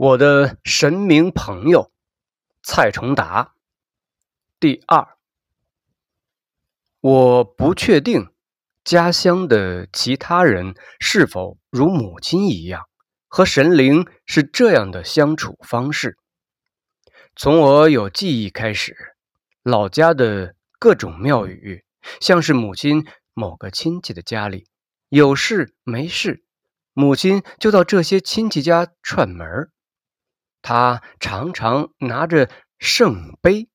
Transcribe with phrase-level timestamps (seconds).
[0.00, 1.92] 我的神明朋友
[2.62, 3.54] 蔡崇达。
[4.58, 5.06] 第二，
[7.02, 8.32] 我不确定
[8.82, 12.88] 家乡的其他人是否如母亲一样，
[13.28, 16.16] 和神灵是这样的相处方式。
[17.36, 18.96] 从我有记忆开始，
[19.62, 21.84] 老家的各种庙宇，
[22.22, 23.04] 像是母亲
[23.34, 24.66] 某个亲戚的家里
[25.10, 26.42] 有事没事，
[26.94, 29.70] 母亲就到这些亲戚家串门儿。
[30.62, 33.68] 他常常拿着圣杯，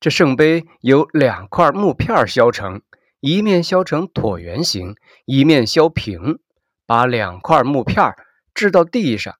[0.00, 2.82] 这圣杯由两块木片削成，
[3.20, 6.40] 一面削成椭圆形，一面削平，
[6.86, 8.14] 把两块木片
[8.54, 9.36] 掷到地上，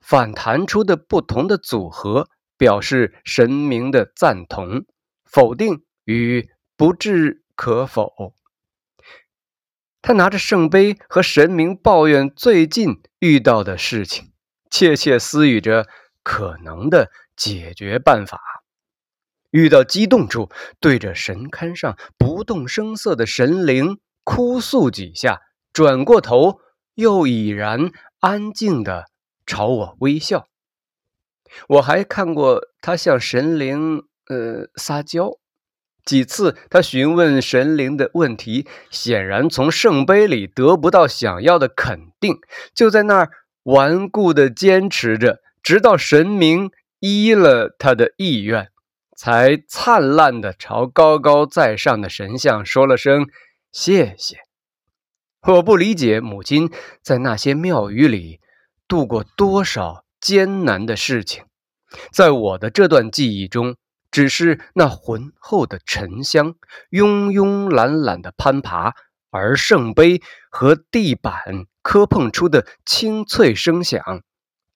[0.00, 4.84] 反弹出的不同的组合，表示神明的赞同、
[5.24, 8.34] 否定与不置可否。
[10.02, 14.29] 他拿着圣杯和神明抱怨最近遇到的事情。
[14.70, 15.86] 窃窃私语着
[16.22, 18.40] 可能的解决办法，
[19.50, 25.40] 遇到激动处，对着神龛上不动声色的神灵哭诉几下，
[25.72, 26.60] 转过头
[26.94, 27.90] 又已然
[28.20, 29.06] 安静的
[29.46, 30.46] 朝我微笑。
[31.68, 35.38] 我还看过他向神灵呃撒娇，
[36.04, 42.38] 几次他询问神灵的问题，显然从圣杯里得不到想要的肯定，
[42.72, 43.30] 就在那儿。
[43.64, 48.70] 顽固的坚持着，直到神明依了他的意愿，
[49.16, 53.26] 才灿烂的朝高高在上的神像说了声
[53.70, 54.38] 谢谢。
[55.42, 56.70] 我不理解母亲
[57.02, 58.40] 在那些庙宇里
[58.86, 61.44] 度过多少艰难的事情，
[62.12, 63.76] 在我的这段记忆中，
[64.10, 66.54] 只是那浑厚的沉香
[66.90, 68.94] 慵慵懒懒的攀爬，
[69.30, 70.20] 而圣杯
[70.50, 71.66] 和地板。
[71.82, 74.22] 磕碰出的清脆声响，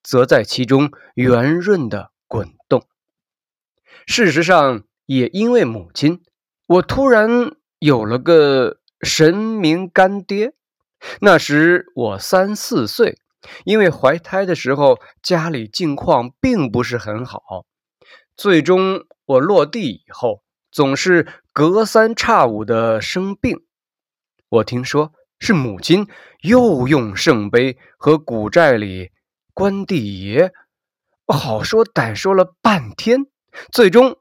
[0.01, 2.87] 则在其中圆润的滚动。
[4.07, 6.23] 事实上，也因为母亲，
[6.67, 10.53] 我突然有了个神明干爹。
[11.21, 13.19] 那时我三四岁，
[13.63, 17.39] 因为怀胎的时候家里境况并不是很好，
[18.35, 23.63] 最终我落地以后，总是隔三差五的生病。
[24.49, 25.13] 我听说。
[25.39, 26.07] 是母亲
[26.41, 29.11] 又用圣杯和古寨里
[29.53, 30.51] 关帝爷
[31.27, 33.25] 好说歹说了半天，
[33.71, 34.17] 最终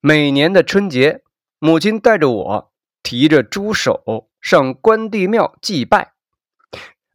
[0.00, 1.22] 每年的春节，
[1.58, 6.12] 母亲带着我提着猪手上关帝庙祭拜，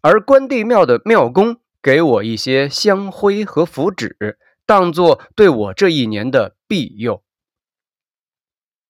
[0.01, 7.23] 而关帝庙的庙公给我一些香灰和符纸，当做对我这一年的庇佑。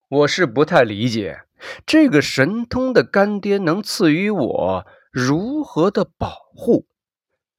[0.10, 1.47] 我是不太理解。
[1.86, 6.86] 这个神通的干爹能赐予我如何的保护？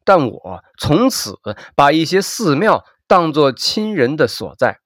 [0.05, 1.35] 但我从此
[1.75, 4.81] 把一些寺庙当作亲人的所在，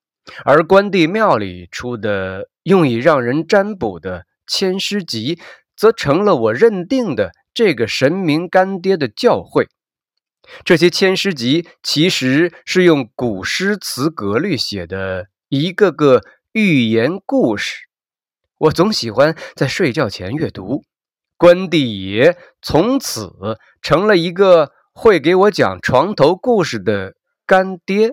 [0.44, 5.38] 而关帝庙里出的用以让人占卜的千诗集，
[5.76, 9.68] 则成了我认定的这个神明干爹的教诲。
[10.64, 17.88] 这些千诗集其实是用古诗词格律写的一个个寓言故事。
[18.62, 20.84] 我总喜欢在睡觉前阅读。
[21.36, 27.14] 关帝爷从此成了一个会给我讲床头故事的
[27.44, 28.12] 干爹。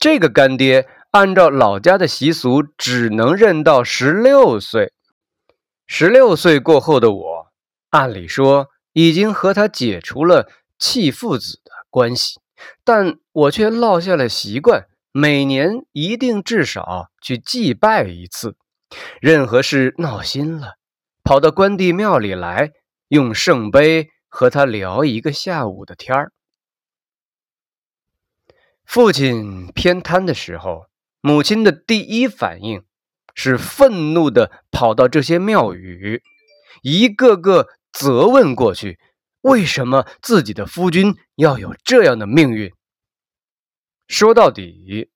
[0.00, 4.92] 这个干爹按照老家的习俗，只能认到十六岁。
[5.86, 7.46] 十六岁过后的我，
[7.90, 12.40] 按理说已经和他解除了弃父子的关系，
[12.82, 18.56] 但我却落下了习惯，每年一定至少去祭拜一次。
[19.20, 20.74] 任何事闹心了，
[21.22, 22.72] 跑到关帝庙里来，
[23.08, 26.32] 用圣杯和他聊一个下午的天儿。
[28.84, 30.86] 父亲偏瘫的时候，
[31.20, 32.84] 母亲的第一反应
[33.34, 36.22] 是愤怒的跑到这些庙宇，
[36.82, 38.98] 一个个责问过去：
[39.40, 42.72] 为什么自己的夫君要有这样的命运？
[44.08, 45.10] 说到底，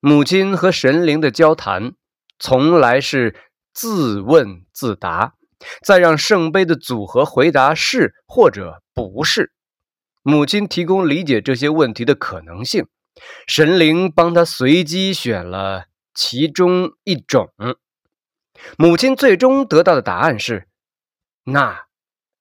[0.00, 1.92] 母亲和神灵的交谈。
[2.38, 3.34] 从来是
[3.72, 5.34] 自问自答，
[5.84, 9.52] 再让圣杯的组合回答是或者不是。
[10.22, 12.86] 母亲提供理解这些问题的可能性，
[13.46, 17.50] 神灵帮他随机选了其中一种。
[18.76, 20.68] 母亲最终得到的答案是：
[21.44, 21.86] 那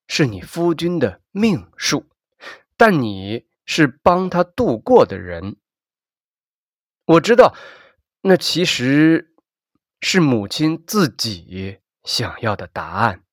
[0.07, 2.07] 是你夫君的命数，
[2.75, 5.57] 但你是帮他度过的人。
[7.05, 7.55] 我知道，
[8.21, 9.33] 那其实。
[9.99, 13.23] 是母亲自己想要的答案，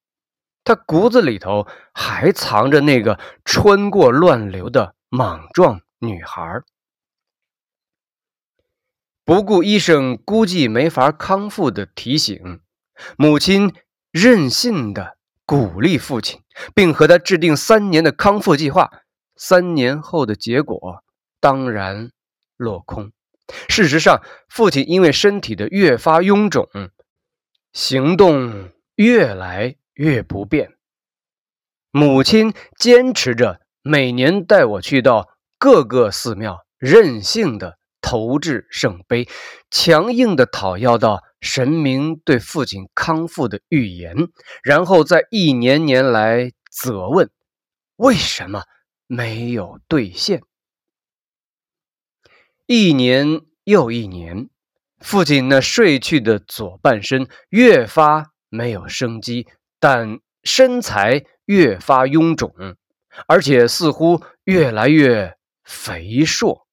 [0.64, 6.62] 她骨子里头还藏着那个穿过乱流的莽撞女孩。
[9.24, 12.60] 不顾医生估计没法康复的提醒，
[13.16, 13.74] 母亲
[14.10, 15.16] 任性的
[15.46, 16.42] 鼓励父亲，
[16.74, 18.90] 并和他制定三年的康复计划。
[19.36, 21.02] 三年后的结果
[21.40, 22.10] 当然
[22.56, 23.12] 落空。
[23.68, 26.68] 事实上，父亲因为身体的越发臃肿，
[27.72, 30.74] 行动越来越不便。
[31.90, 37.78] 母亲坚持着每年带我去到各个寺庙，任性的。
[38.06, 39.26] 投掷圣杯，
[39.70, 44.14] 强硬的讨要到神明对父亲康复的预言，
[44.62, 47.30] 然后在一年年来责问
[47.96, 48.64] 为什么
[49.06, 50.42] 没有兑现。
[52.66, 54.48] 一年又一年，
[54.98, 59.46] 父亲那睡去的左半身越发没有生机，
[59.78, 62.54] 但身材越发臃肿，
[63.26, 66.66] 而且似乎越来越肥硕。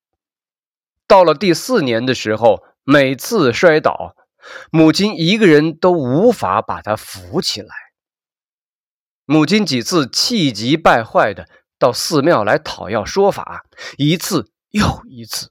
[1.07, 4.15] 到了第四年的时候，每次摔倒，
[4.71, 7.75] 母亲一个人都无法把他扶起来。
[9.25, 13.65] 母亲几次气急败坏的到寺庙来讨要说法，
[13.97, 15.50] 一次又一次。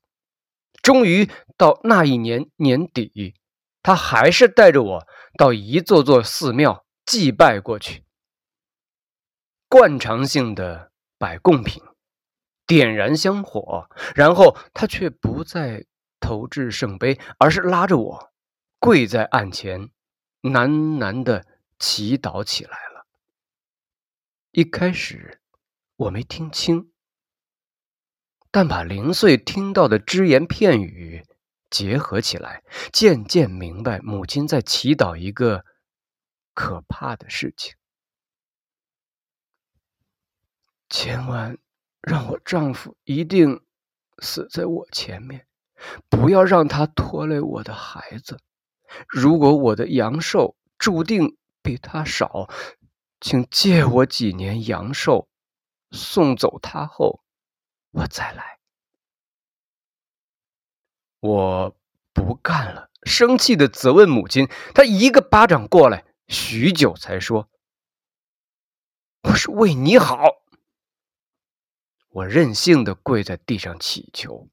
[0.83, 3.35] 终于到那一年年底，
[3.83, 5.07] 他还是带着我
[5.39, 8.05] 到一座座寺庙祭拜过去，
[9.69, 11.83] 惯常性的摆贡品。
[12.67, 15.87] 点燃香火，然后他却不再
[16.21, 18.33] 投掷圣杯，而是拉着我
[18.79, 19.91] 跪在案前，
[20.43, 21.45] 喃喃的
[21.81, 23.07] 祈祷起来了。
[24.53, 25.41] 一开始
[25.97, 26.90] 我没听清，
[28.51, 31.25] 但把零碎听到的只言片语
[31.71, 32.63] 结合起来，
[32.93, 35.65] 渐渐明白母亲在祈祷一个
[36.55, 37.75] 可怕的事情：
[40.89, 41.59] 千万。
[42.03, 43.61] 让我丈夫一定
[44.23, 45.47] 死在我前面，
[46.09, 48.41] 不要让他拖累我的孩子。
[49.07, 52.49] 如果我的阳寿注定比他少，
[53.21, 55.29] 请借我几年阳寿，
[55.91, 57.23] 送走他后，
[57.91, 58.59] 我再来。
[61.21, 61.77] 我
[62.13, 64.49] 不干了，生气的责问母亲。
[64.75, 67.51] 她一个巴掌过来，许久才说
[69.29, 70.23] ：“我是为你好。”
[72.09, 74.49] 我任性的跪在地上祈求，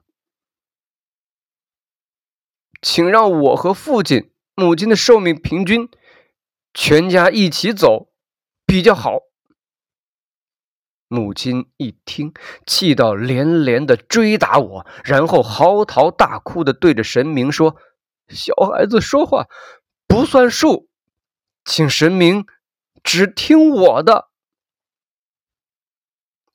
[2.82, 5.90] 请让我和父亲、母亲的寿命平均，
[6.74, 8.14] 全家一起走
[8.66, 9.27] 比较好。
[11.08, 12.34] 母亲一听，
[12.66, 17.78] 气到连连的追打我，然后嚎啕大哭的对着神明说
[18.28, 19.48] ：“小孩子说话
[20.08, 20.90] 不算数，
[21.64, 22.46] 请神明
[23.04, 24.30] 只听我的。”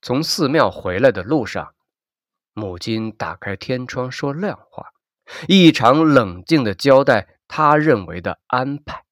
[0.02, 1.74] 从寺庙回来的路上，
[2.52, 4.92] 母亲打开天窗说亮话，
[5.48, 9.04] 异常冷静的交代他认为的安排。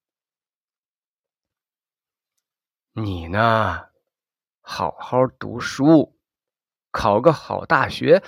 [2.93, 3.85] 你呢，
[4.73, 6.15] 好好读书，
[6.91, 8.23] 考个好大学，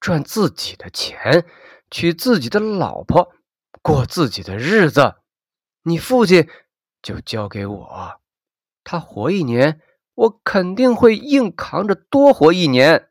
[0.00, 1.46] 赚自己的钱，
[1.92, 3.32] 娶自己的老婆，
[3.82, 5.14] 过自己的日子。
[5.82, 6.50] 你父亲
[7.00, 8.20] 就交给我，
[8.82, 9.80] 他活一年。
[10.14, 13.10] 我肯定会硬扛着多活一年，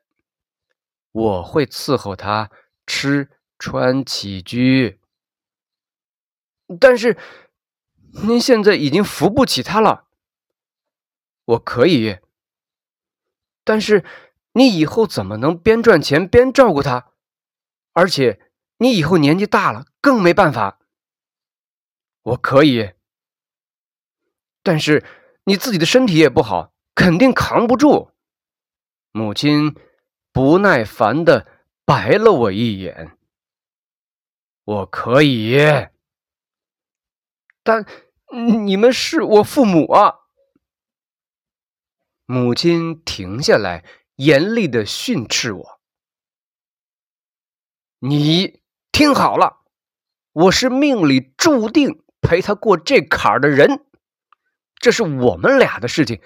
[1.11, 2.51] 我会伺候他
[2.85, 4.99] 吃穿起居。
[6.77, 7.17] 但是
[8.25, 10.07] 您现在已经扶不起他了，
[11.45, 12.17] 我可以。
[13.65, 14.05] 但是
[14.53, 17.11] 你以后怎么能边赚钱边照顾他？
[17.91, 18.39] 而且
[18.77, 20.79] 你以后年纪大了，更没办法。
[22.21, 22.91] 我可以，
[24.63, 25.03] 但是
[25.43, 26.71] 你自己的身体也不好。
[26.95, 28.11] 肯定扛不住。
[29.11, 29.75] 母亲
[30.31, 31.45] 不耐烦的
[31.83, 33.17] 白了我一眼。
[34.63, 35.57] 我可以，
[37.63, 37.85] 但
[38.63, 40.24] 你们是我父母啊！
[42.25, 45.81] 母亲停下来，严厉的训斥我
[47.99, 49.61] ：“你听好了，
[50.31, 53.85] 我是命里注定陪他过这坎儿的人，
[54.75, 56.21] 这是我们俩的事情。”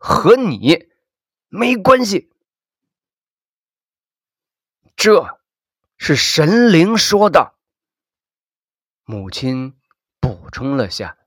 [0.00, 0.88] 和你
[1.48, 2.30] 没关系，
[4.94, 5.40] 这
[5.96, 7.56] 是神灵说的。
[9.02, 9.76] 母亲
[10.20, 11.18] 补充了下。